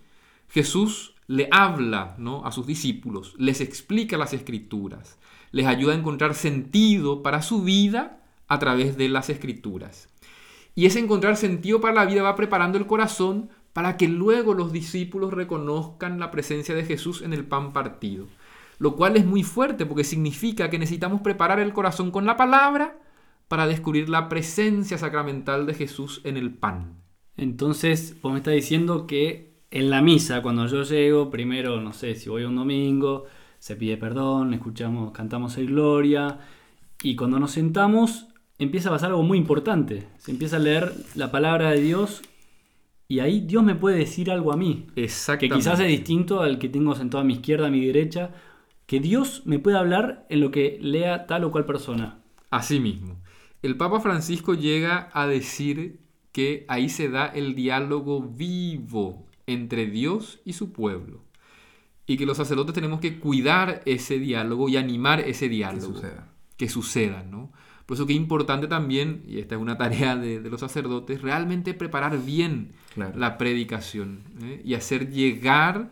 [0.48, 2.44] Jesús le habla ¿no?
[2.44, 5.16] a sus discípulos, les explica las escrituras,
[5.52, 10.08] les ayuda a encontrar sentido para su vida a través de las escrituras.
[10.74, 14.72] Y ese encontrar sentido para la vida va preparando el corazón para que luego los
[14.72, 18.26] discípulos reconozcan la presencia de Jesús en el pan partido.
[18.78, 22.98] Lo cual es muy fuerte porque significa que necesitamos preparar el corazón con la palabra
[23.48, 27.02] para descubrir la presencia sacramental de Jesús en el pan.
[27.36, 32.14] Entonces, vos me estás diciendo que en la misa, cuando yo llego, primero, no sé,
[32.14, 33.24] si voy un domingo,
[33.58, 36.38] se pide perdón, escuchamos, cantamos el Gloria,
[37.02, 40.06] y cuando nos sentamos, empieza a pasar algo muy importante.
[40.18, 42.22] Se empieza a leer la palabra de Dios,
[43.08, 46.68] y ahí Dios me puede decir algo a mí, que quizás es distinto al que
[46.68, 48.30] tengo sentado a mi izquierda, a mi derecha,
[48.86, 52.18] que Dios me puede hablar en lo que lea tal o cual persona.
[52.50, 53.20] Así mismo.
[53.62, 56.00] El Papa Francisco llega a decir
[56.32, 61.22] que ahí se da el diálogo vivo entre Dios y su pueblo.
[62.06, 65.94] Y que los sacerdotes tenemos que cuidar ese diálogo y animar ese Que diálogo.
[65.94, 66.28] suceda.
[66.56, 67.52] que suceda, ¿no?
[67.86, 71.20] Por eso que es importante también, y esta es una tarea de, de los sacerdotes,
[71.22, 73.12] realmente preparar bien Claro.
[73.18, 74.62] la predicación ¿eh?
[74.64, 75.90] y hacer llegar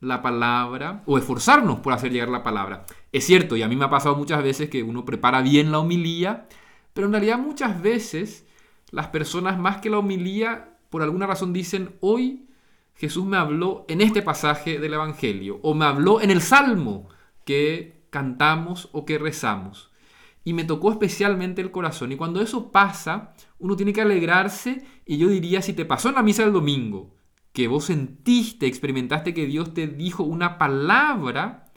[0.00, 2.84] la palabra, o esforzarnos por hacer llegar la palabra.
[3.12, 5.78] Es cierto, y a mí me ha pasado muchas veces que uno prepara bien la
[5.78, 6.46] homilía,
[6.92, 8.46] pero en realidad muchas veces
[8.90, 12.46] las personas más que la homilía, por alguna razón dicen, hoy
[12.96, 17.08] Jesús me habló en este pasaje del Evangelio, o me habló en el Salmo
[17.46, 19.90] que cantamos o que rezamos.
[20.44, 22.12] Y me tocó especialmente el corazón.
[22.12, 24.84] Y cuando eso pasa, uno tiene que alegrarse.
[25.06, 27.14] Y yo diría, si te pasó en la misa del domingo,
[27.52, 31.72] que vos sentiste, experimentaste que Dios te dijo una palabra,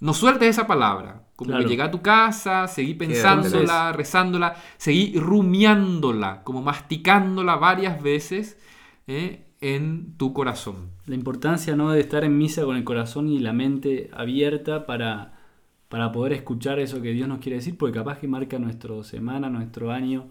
[0.00, 1.26] no sueltes esa palabra.
[1.36, 1.64] Como Claro.
[1.64, 8.58] que llega a tu casa, seguí pensándola, rezándola, seguí rumiándola, como masticándola varias veces
[9.06, 9.46] ¿eh?
[9.60, 10.90] en tu corazón.
[11.06, 11.92] La importancia ¿no?
[11.92, 15.39] de estar en misa con el corazón y la mente abierta para,
[15.90, 19.50] para poder escuchar eso que Dios nos quiere decir, porque capaz que marca nuestra semana,
[19.50, 20.30] nuestro año,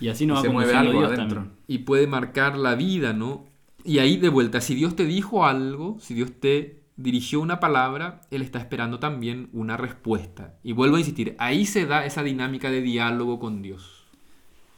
[0.00, 1.42] y así nos Y va se mueve algo Dios adentro.
[1.42, 1.58] también.
[1.68, 3.46] y puede marcar la vida, ¿no?
[3.84, 8.22] Y ahí de vuelta, si Dios te dijo algo, si Dios te dirigió una palabra,
[8.30, 10.56] Él está esperando también una respuesta.
[10.64, 14.04] Y vuelvo a insistir, ahí se da esa dinámica de diálogo con Dios.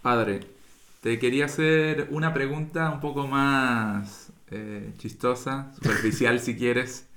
[0.03, 0.41] Padre,
[1.01, 7.09] te quería hacer una pregunta un poco más eh, chistosa, superficial si quieres.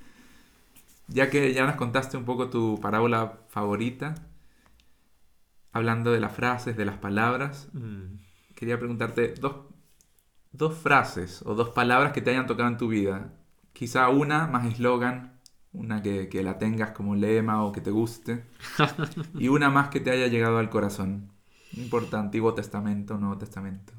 [1.08, 4.14] Ya que ya nos contaste un poco tu parábola favorita,
[5.72, 7.68] hablando de las frases, de las palabras,
[8.54, 9.56] quería preguntarte dos,
[10.52, 13.34] dos frases o dos palabras que te hayan tocado en tu vida.
[13.72, 15.40] Quizá una más eslogan,
[15.72, 18.44] una que, que la tengas como lema o que te guste,
[19.38, 21.32] y una más que te haya llegado al corazón.
[21.72, 23.92] No importa Antiguo Testamento, Nuevo Testamento.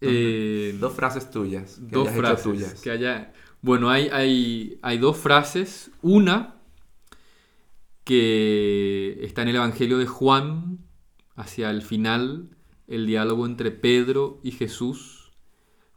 [0.00, 2.40] Eh, Dos frases tuyas, que dos hayas frases.
[2.46, 2.80] hecho tuyas.
[2.80, 3.32] Que haya...
[3.62, 5.92] Bueno, hay, hay, hay dos frases.
[6.02, 6.56] Una
[8.04, 10.78] que está en el Evangelio de Juan,
[11.36, 12.56] hacia el final,
[12.88, 15.32] el diálogo entre Pedro y Jesús,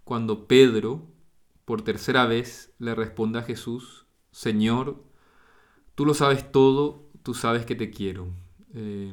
[0.03, 1.07] cuando Pedro,
[1.65, 5.03] por tercera vez, le responde a Jesús, Señor,
[5.95, 8.27] tú lo sabes todo, tú sabes que te quiero.
[8.75, 9.11] Eh,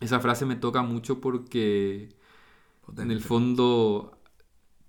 [0.00, 2.08] esa frase me toca mucho porque
[2.96, 4.18] en el fondo,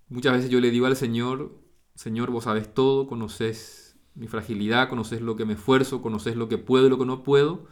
[0.09, 1.62] muchas veces yo le digo al Señor,
[1.95, 6.57] Señor, vos sabes todo, conoces mi fragilidad, conoces lo que me esfuerzo, conoces lo que
[6.57, 7.67] puedo y lo que no puedo,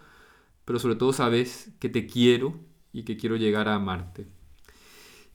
[0.66, 2.60] pero sobre todo sabes que te quiero
[2.94, 4.28] y que quiero llegar a amarte.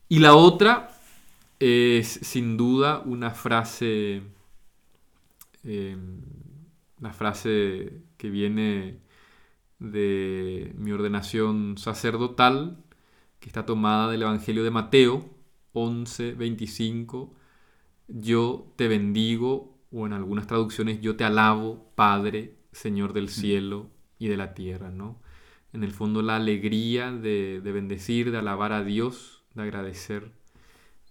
[0.08, 0.96] Y la otra
[1.58, 4.22] es sin duda una frase,
[5.64, 5.96] eh,
[7.12, 9.00] frase que viene
[9.78, 12.78] de mi ordenación sacerdotal,
[13.40, 15.30] que está tomada del Evangelio de Mateo
[15.72, 17.34] 11, 25.
[18.08, 24.28] Yo te bendigo, o en algunas traducciones, yo te alabo, Padre, Señor del cielo y
[24.28, 25.20] de la tierra, ¿no?
[25.72, 30.32] En el fondo la alegría de, de bendecir, de alabar a Dios, de agradecer.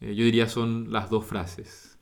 [0.02, 1.98] Eh, yo diría son las dos frases.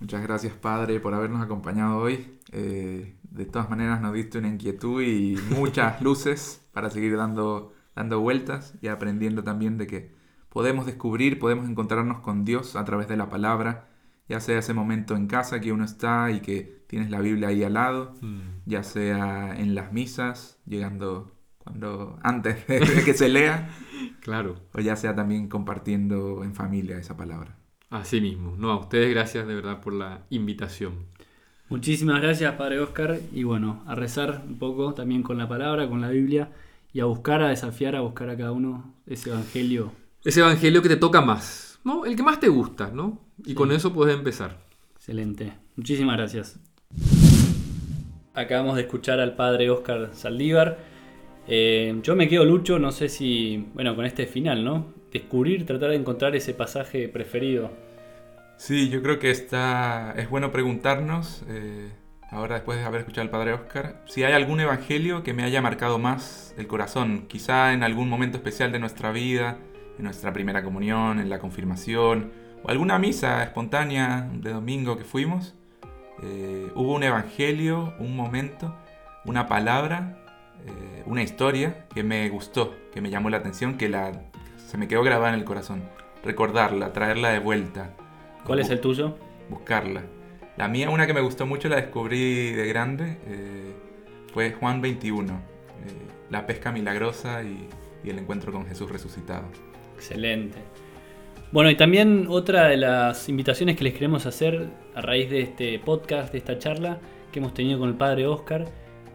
[0.00, 2.38] Muchas gracias, Padre, por habernos acompañado hoy.
[2.52, 8.20] Eh, de todas maneras, nos diste una inquietud y muchas luces para seguir dando, dando
[8.20, 10.12] vueltas y aprendiendo también de que
[10.50, 13.88] podemos descubrir, podemos encontrarnos con Dios a través de la palabra,
[14.28, 17.62] ya sea ese momento en casa que uno está y que tienes la Biblia ahí
[17.64, 18.40] al lado, Mm.
[18.66, 23.70] ya sea en las misas, llegando cuando antes de que se lea,
[24.20, 27.56] Claro, o ya sea también compartiendo en familia esa palabra.
[27.90, 28.54] así mismo.
[28.58, 31.06] No, a ustedes gracias de verdad por la invitación.
[31.68, 33.18] Muchísimas gracias, Padre Oscar.
[33.32, 36.52] Y bueno, a rezar un poco también con la palabra, con la Biblia,
[36.92, 39.92] y a buscar, a desafiar, a buscar a cada uno ese evangelio.
[40.24, 42.04] Ese evangelio que te toca más, ¿no?
[42.04, 43.20] El que más te gusta, ¿no?
[43.44, 43.54] Y Sí.
[43.54, 44.56] con eso puedes empezar.
[44.96, 45.52] Excelente.
[45.76, 46.58] Muchísimas gracias.
[48.34, 50.78] Acabamos de escuchar al Padre Oscar Saldívar.
[51.48, 54.92] Eh, yo me quedo lucho, no sé si, bueno, con este final, ¿no?
[55.12, 57.70] Descubrir, tratar de encontrar ese pasaje preferido.
[58.58, 61.90] Sí, yo creo que está, es bueno preguntarnos, eh,
[62.30, 65.62] ahora después de haber escuchado al Padre Oscar, si hay algún evangelio que me haya
[65.62, 69.58] marcado más el corazón, quizá en algún momento especial de nuestra vida,
[69.98, 72.32] en nuestra primera comunión, en la confirmación,
[72.68, 75.54] alguna misa espontánea de domingo que fuimos,
[76.22, 78.74] eh, hubo un evangelio, un momento,
[79.24, 80.18] una palabra,
[80.66, 84.12] eh, una historia que me gustó, que me llamó la atención, que la,
[84.56, 85.82] se me quedó grabada en el corazón.
[86.24, 87.90] Recordarla, traerla de vuelta.
[88.44, 89.16] ¿Cuál es el tuyo?
[89.48, 90.02] buscarla.
[90.56, 93.74] La mía, una que me gustó mucho, la descubrí de grande, eh,
[94.32, 95.38] fue Juan 21, eh,
[96.30, 97.68] la pesca milagrosa y,
[98.02, 99.44] y el encuentro con Jesús resucitado.
[99.94, 100.58] Excelente.
[101.56, 105.78] Bueno, y también otra de las invitaciones que les queremos hacer a raíz de este
[105.78, 106.98] podcast, de esta charla
[107.32, 108.66] que hemos tenido con el padre Oscar,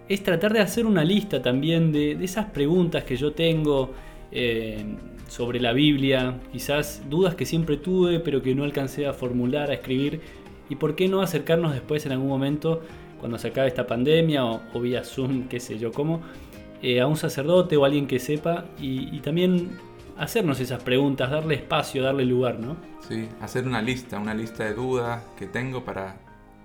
[0.10, 3.92] es tratar de hacer una lista también de, esas preguntas que yo tengo
[4.32, 4.84] eh,
[5.28, 9.76] sobre la Biblia, quizás dudas que siempre tuve pero que no alcancé a formular, a
[9.76, 10.20] escribir,
[10.68, 12.82] y por qué no acercarnos después en algún momento,
[13.20, 16.22] cuando se acabe esta pandemia o, vía Zoom, qué sé yo cómo,
[16.82, 19.78] eh, a un sacerdote o alguien que sepa y también
[20.22, 22.78] hacernos esas preguntas, darle espacio, darle lugar, ¿no?
[23.08, 26.16] Sí, hacer una lista, una lista de dudas que tengo para,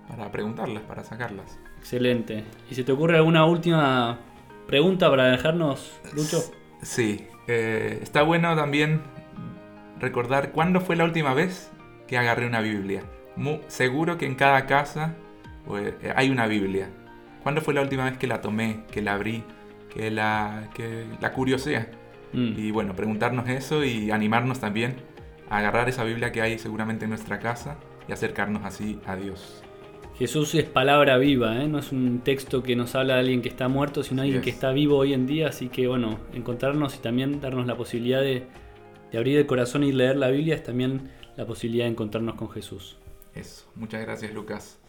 [0.07, 1.59] para preguntarlas, para sacarlas.
[1.79, 2.43] Excelente.
[2.69, 4.19] ¿Y se te ocurre alguna última
[4.67, 6.43] pregunta para dejarnos, Lucho?
[6.83, 9.01] Sí, eh, está bueno también
[9.99, 11.71] recordar cuándo fue la última vez
[12.07, 13.03] que agarré una Biblia.
[13.67, 15.15] Seguro que en cada casa
[15.65, 16.89] pues, eh, hay una Biblia.
[17.41, 19.43] ¿Cuándo fue la última vez que la tomé, que la abrí,
[19.91, 21.87] que la, que la curioseé?
[22.33, 24.95] Mm, Y bueno, preguntarnos eso y animarnos también
[25.49, 29.63] a agarrar esa Biblia que hay seguramente en nuestra casa y acercarnos así a Dios.
[30.17, 31.67] Jesús es palabra viva, ¿eh?
[31.67, 34.49] no es un texto que nos habla de alguien que está muerto, sino alguien que
[34.49, 34.55] es.
[34.55, 35.47] está vivo hoy en día.
[35.49, 38.47] Así que bueno, encontrarnos y también darnos la posibilidad de,
[39.11, 42.49] de abrir el corazón y leer la Biblia es también la posibilidad de encontrarnos con
[42.49, 42.97] Jesús.
[43.35, 43.69] Eso.
[43.75, 44.79] Muchas gracias, Lucas.